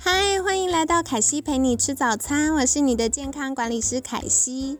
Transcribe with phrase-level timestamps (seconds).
[0.00, 4.78] 嗨，欢迎来到凯西陪你吃早餐，我是你的健康管理师凯西。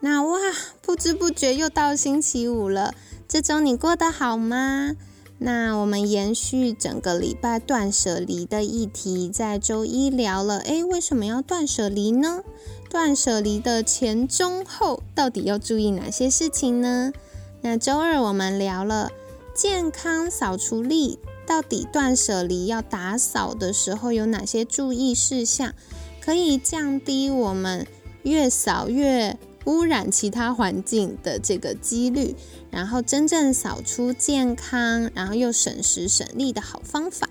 [0.00, 0.38] 那哇，
[0.82, 2.94] 不知不觉又到星期五了，
[3.26, 4.94] 这周你过得好吗？
[5.38, 12.42] 那我们延续整个礼拜断舍离的议题，在周一聊了，诶，为什么要断舍离呢？
[12.90, 17.14] 断舍离的前、中、后，到底要注意哪些事情呢？
[17.62, 19.10] 那周二我们聊了
[19.54, 21.18] 健康扫除力。
[21.50, 25.74] 到底断舍离要打扫的时候有哪些注意事项，
[26.20, 27.88] 可以降低我们
[28.22, 32.36] 越扫越污染其他环境的这个几率，
[32.70, 37.28] 然后真正扫出健康，然后又省时省力的好方法。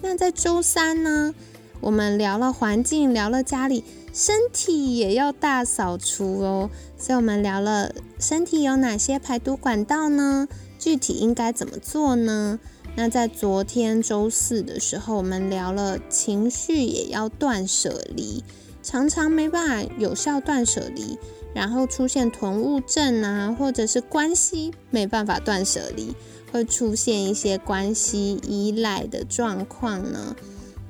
[0.00, 1.34] 那在周三呢，
[1.80, 6.70] 我们聊了环境，聊了家里，身体也要大扫除哦。
[6.96, 10.46] 所以我们聊了身体有哪些排毒管道呢？
[10.78, 12.60] 具体应该怎么做呢？
[12.96, 18.44] 那在昨天周四的时候，我们聊了情绪也要断舍离，
[18.82, 21.18] 常常没办法有效断舍离，
[21.54, 26.14] 然后出现囤物症啊，或者是关系没办法断舍离，
[26.52, 30.36] 会出现一些关系依赖的状况呢，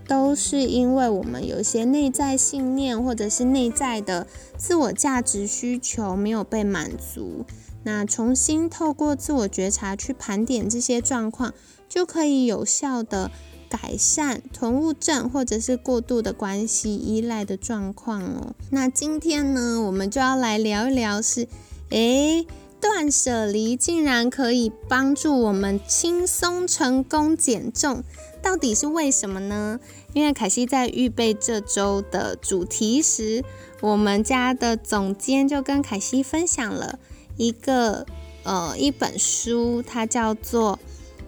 [0.08, 4.26] 都是因为我们有一些内在信念或者是内在的
[4.56, 7.44] 自我价值需求没有被满足。
[7.84, 11.52] 那重新透过自我觉察去盘点这些状况。
[11.88, 13.32] 就可以有效的
[13.68, 18.54] 改善囤物症或者是过度的关系依赖的状况哦。
[18.70, 21.48] 那今天呢，我们就要来聊一聊，是
[21.88, 22.46] 诶，
[22.80, 28.04] 断舍离竟然可以帮助我们轻松成功减重，
[28.40, 29.80] 到底是为什么呢？
[30.12, 33.44] 因为凯西在预备这周的主题时，
[33.80, 37.00] 我们家的总监就跟凯西分享了
[37.36, 38.06] 一个
[38.44, 40.78] 呃一本书，它叫做。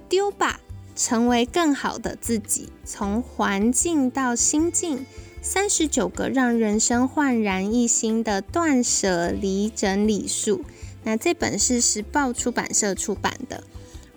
[0.08, 0.60] 丢吧，
[0.94, 2.68] 成为更好的自己。
[2.84, 5.06] 从环境到心境，
[5.40, 10.66] 三十九个让人生焕然一新的断舍离整理术。
[11.02, 13.64] 那这本是时报出版社出版的。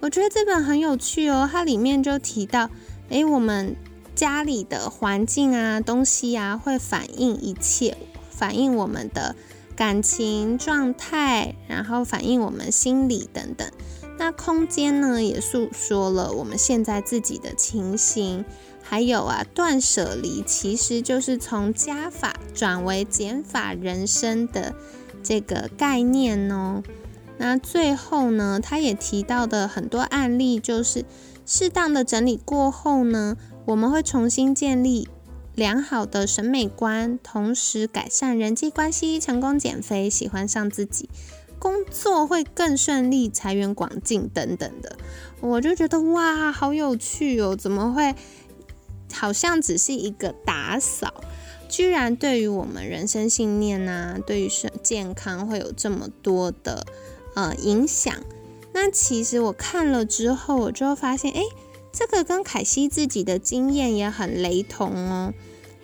[0.01, 2.69] 我觉得这本很有趣哦，它里面就提到，
[3.07, 3.73] 诶，我们
[4.13, 7.95] 家里的环境啊、东西啊，会反映一切，
[8.29, 9.33] 反映我们的
[9.75, 13.69] 感情状态，然后反映我们心理等等。
[14.17, 18.45] 那空间呢，也诉说了我们现在自己的情形，
[18.81, 24.73] 还有啊，断舍离其实就是从加法转为减法人生的
[25.21, 26.81] 这个概念哦。
[27.37, 31.03] 那最后呢，他也提到的很多案例，就是
[31.45, 33.35] 适当的整理过后呢，
[33.65, 35.09] 我们会重新建立
[35.55, 41.09] 良好的审美观，同时改善人际关系，成功减肥，喜欢上自己。
[41.57, 44.97] 工作会更顺利，财源广进等等的，
[45.39, 47.55] 我就觉得哇，好有趣哦！
[47.55, 48.13] 怎么会
[49.13, 51.23] 好像只是一个打扫，
[51.69, 56.85] 居然对于我们人生信念呐，对于身健康会有这么多的
[57.33, 58.13] 呃影响？
[58.73, 61.41] 那其实我看了之后，我就发现，哎，
[61.97, 65.33] 这个跟凯西自己的经验也很雷同哦，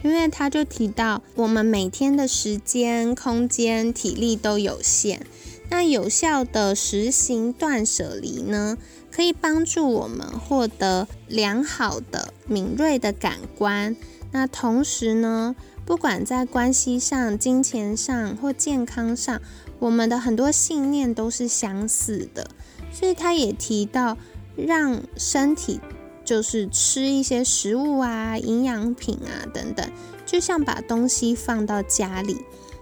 [0.04, 5.26] 因为他就提到，我们每天的时间、空间、体力都有限。
[5.70, 8.78] 那有效的实行断舍离呢，
[9.10, 13.96] 可以帮助我们获得良好的敏锐的感官。
[14.34, 15.56] 那同时呢，
[15.86, 19.42] 不管在关系上、金钱上或健康上，
[19.80, 22.52] 我们的很多信念都是相似的。
[22.92, 24.18] 所以他也提到，
[24.58, 25.80] 让身体
[26.32, 29.86] 就是吃一些食物啊、营养品啊等等，
[30.26, 32.38] 就像把东西放到家里。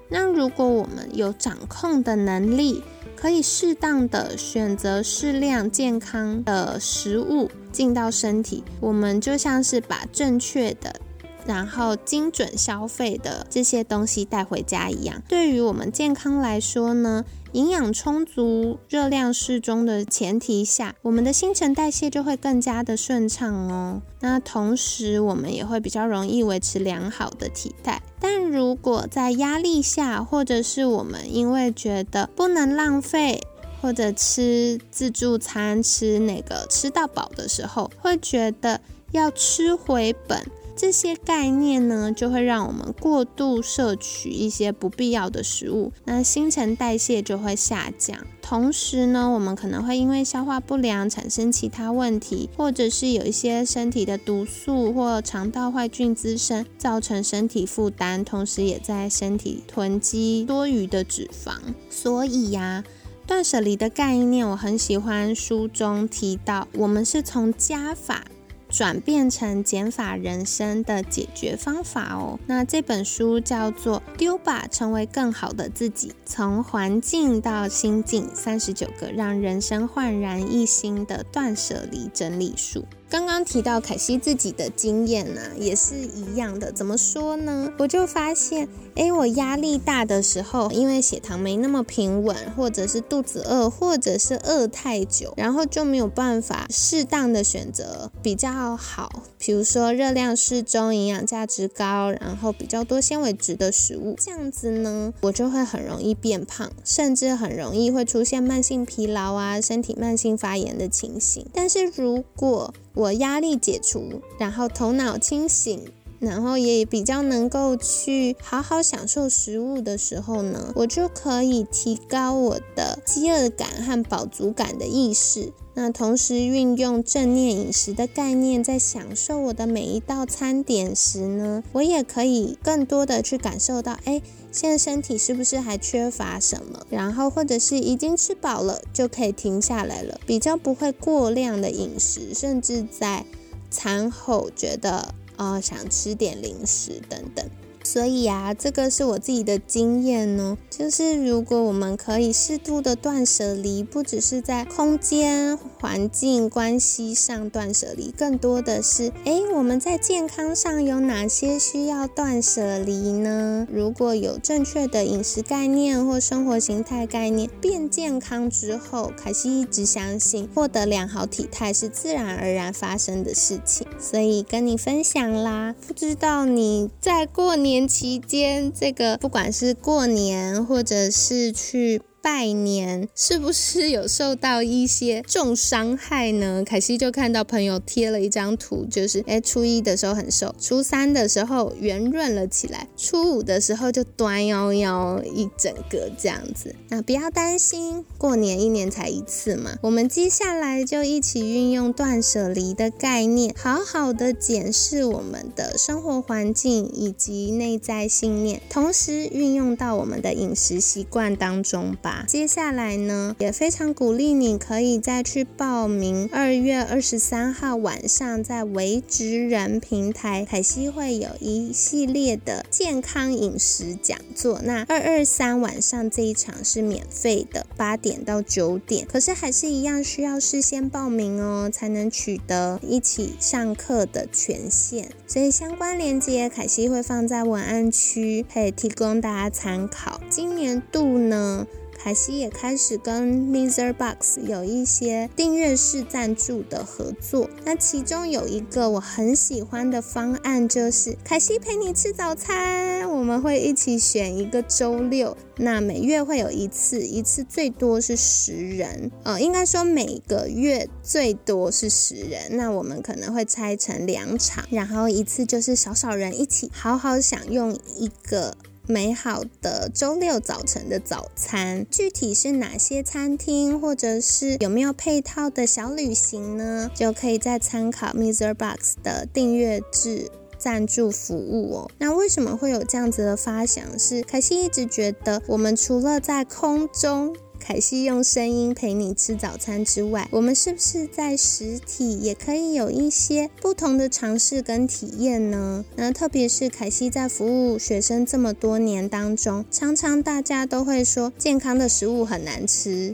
[0.07, 2.84] 那如果我们有掌控的能力，
[3.16, 11.02] 可以适当的选择适量健康的食物进到身体，我们就像是把正确的
[11.50, 15.19] 然后精准消费的这些东西带回家一样。
[15.28, 24.04] 对于我们健康来说呢，营养充足、热量适中的前提下，我们的新陈代谢就会更加的顺畅哦。
[24.19, 28.00] 那同时，我们也会比较容易维持良好的体态。
[28.19, 33.42] 但如果在压力下，或者是我们因为觉得不能浪费，
[33.81, 38.80] 或者吃自助餐吃那个吃到饱的时候，会觉得
[39.13, 40.45] 要吃回本。
[40.80, 48.18] 这些概念呢，就会让我们过度摄取一些不必要的食物，那新陈代谢就会下降。
[48.42, 61.58] 同时呢，我们可能会因为消化不良产生其他问题，或者是有一些身体的毒素或肠道坏菌滋生，造成身体负担，同时也在身体囤积多余的脂肪。
[61.90, 62.86] 所以呀，
[63.28, 68.24] 断舍离的概念，我很喜欢书中提到，我们是从加法。
[68.69, 72.39] 转变成减法人生的解决方法哦。
[72.45, 82.81] 那这本书叫做《丢吧，成为更好的自己：从环境到心境，三十九个让人生焕然一新的断舍离整理术》。
[83.09, 86.71] 刚刚提到凯西自己的经验呢，也是一样的。
[86.71, 87.73] 怎么说呢？
[87.79, 104.15] 我就发现，哎，我压力大的时候，因为血糖没那么平稳，或者是肚子饿，或者是饿太久，然后就没有办法适当的选择比较好，比如说热量适中、营养价值高，然后比较多纤维质的食物。
[104.19, 111.45] 这样子呢，我就会很容易变胖，甚至很容易会出现慢性疲劳啊、身体慢性发炎的情形。
[111.53, 115.89] 但是如果我压力解除，然后头脑清醒，
[116.19, 125.51] 然后也比较能够去好好享受食物的时候呢，我就可以提高我的饥饿感和饱足感的意识。
[125.75, 134.21] 那同时运用正念饮食的概念，在享受我的每一道餐点时呢，我也可以更多的去感受到，哎，
[134.51, 136.86] 现在身体是不是还缺乏什么？
[136.89, 143.25] 然后或者是已经吃饱了，就可以停下来了，比较不会过量的饮食，甚至在
[143.69, 147.50] 餐后觉得啊想吃点零食等等。
[147.91, 150.59] 所以啊，这个是我自己的经验呢。
[150.69, 163.68] 就是如果我们可以适度的断舍离，不只是在空间、环境、关系上断舍离，更多的是，哎，我们在健康上有哪些需要断舍离呢？
[163.71, 173.88] 如果有正确的饮食概念或生活形态概念，变健康之后，凯西一直相信，获得良好体态是自然而然发生的事情。
[174.00, 175.74] 所以跟你分享啦。
[175.88, 177.79] 不知道你在过年。
[177.88, 182.02] 期间，这个不管是过年，或者是去。
[182.31, 186.62] 拜年是不是有受到一些重伤害呢？
[186.64, 196.76] 凯西就看到朋友贴了一张图，就是哎，初一的时候很瘦，初三的时候圆润了起来，初五的时候就端腰腰一整个这样子。
[196.90, 199.72] 那不要担心，过年一年才一次嘛。
[199.81, 212.19] 我们接下来就一起运用断舍离的概念，好好的检视我们的生活环境以及内在信念，同时运用到我们的饮食习惯当中吧。
[212.27, 224.60] 接下来呢，也非常鼓励你可以再去报名二月二十三号晚上在维职人平台，凯西会有一系列的健康饮食讲座。
[224.63, 235.09] 那二二三晚上这一场是免费的，八点到九点，可是还是一样需要事先报名哦，才能取得一起上课的权限。
[235.28, 240.19] 所以相关链接凯西会放在文案区，可以提供大家参考。
[240.30, 241.68] 今年度呢？
[242.01, 247.49] 凯西也开始跟 Mister Box 有一些订阅式赞助的合作。
[247.65, 253.07] 那其中有一个我很喜欢的方案，就是凯西陪你吃早餐。
[253.09, 259.11] 我们会一起选一个周六，那每月会有一次，一次最多是十人。
[259.23, 262.44] 呃，应该说每个月最多是十人。
[262.51, 268.56] 那我们可能会拆成两场，然后一次就是少少人一起好好享用一个。
[268.92, 276.90] 美好的周六早晨的早餐，具体是哪些餐厅，或者是有没有配套的小旅行呢？
[276.96, 281.92] 就可以再参考 Mister Box 的订阅制赞助服务哦。
[282.00, 284.00] 那为什么会有这样子的发想？
[284.00, 287.36] 是凯西一直觉得，我们除了在空中。
[287.59, 295.85] 凯西用声音陪你吃早餐之外，我们是不是在实体也可以有一些不同的尝试跟体验呢？
[295.95, 303.13] 那特别是凯西在服务学生这么多年当中，常常大家都会说健康的食物很难吃，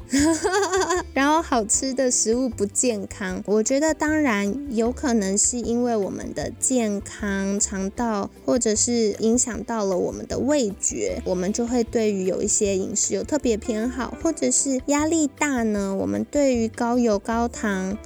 [1.55, 3.41] 好吃的食物不健康。
[3.45, 14.51] 我觉得当然有可能是因为我们的健康肠道，或者是影响到了我们的味觉，我们就会对于有一些饮食有特别偏好，或者。
[14.51, 17.97] 是压力大呢，我们对于高油、高糖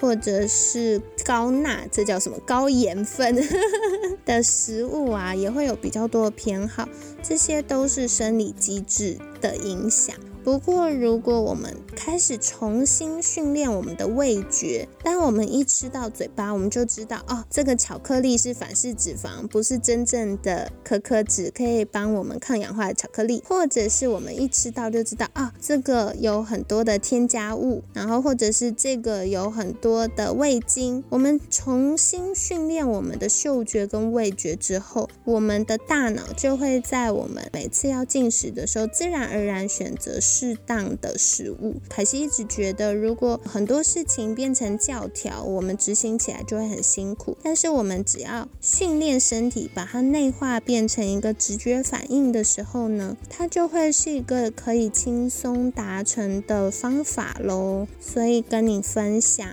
[0.00, 3.36] 或者是高钠，这叫什么高盐分
[4.24, 6.88] 的食物啊，也会有比较多的偏好，
[7.22, 10.14] 这些都是生理机制的影响。
[10.46, 23.42] 不过，如果我们开始重新训练我们的味觉，当我们一吃到嘴巴，我们就知道哦，这个巧克力是反式脂肪，不是真正的可可脂，可以帮我们抗氧化的巧克力。
[23.48, 31.02] 或者是我们一吃到就知道啊，这个有很多的添加物，然后或者是这个有很多的味精。
[31.08, 40.20] 我们重新训练我们的嗅觉跟味觉之后，我们的大脑就会在我们每次要进食的时候，自然而然选择。
[40.36, 47.38] 适当的食物，凯西一直觉得，如果很多事情变成教条，我们执行起来就会很辛苦。
[47.42, 57.88] 但是我们只要训练身体，把它内化变成一个直觉反应的时候呢，它就会是一个可以轻松达成的方法喽。
[57.98, 59.48] 所以跟你分享。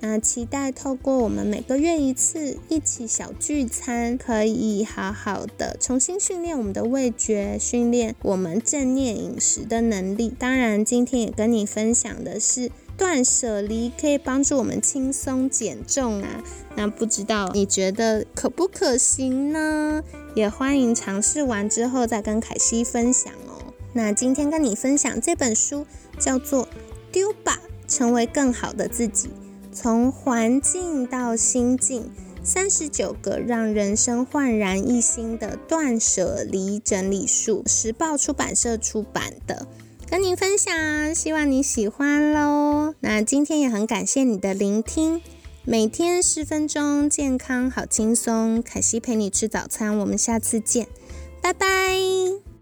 [0.00, 10.32] 那期待透过我们每个月一次一起小聚餐，可以好好的重新训练我们的味觉，训练我们正念饮食的能力。
[10.38, 16.44] 当然，今天也跟你分享的是断舍离可以帮助我们轻松减重啊。
[16.76, 20.04] 那不知道你觉得可不可行呢？
[20.34, 23.72] 也欢迎尝试完之后再跟凯西分享哦。
[23.94, 25.86] 那今天跟你分享这本书
[26.18, 26.66] 叫做
[27.10, 29.28] 《丢吧，成为更好的自己》。
[29.76, 32.10] 从环境到心境，
[32.42, 39.68] 三十九个让人生焕然一新的断舍离整理术，时报出版社出版的，
[40.08, 42.94] 跟您分享，希望你喜欢喽。
[43.00, 45.20] 那今天也很感谢你的聆听，
[45.64, 50.86] 每天十分钟，健康好轻松，凯西陪你吃早餐，我们下次见，
[51.42, 52.55] 拜拜。